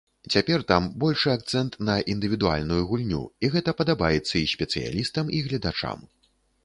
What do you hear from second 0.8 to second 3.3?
большы акцэнт на індывідуальную гульню,